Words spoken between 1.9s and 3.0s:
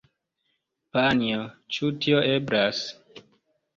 tio eblas?